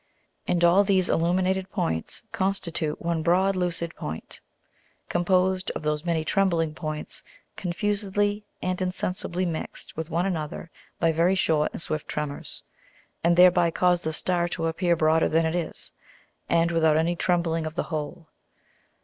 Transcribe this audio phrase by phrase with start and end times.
[0.47, 4.41] And all these illuminated Points constitute one broad lucid Point,
[5.09, 7.21] composed of those many trembling Points
[7.55, 12.63] confusedly and insensibly mixed with one another by very short and swift Tremors,
[13.23, 15.91] and thereby cause the Star to appear broader than it is,
[16.49, 18.27] and without any trembling of the whole.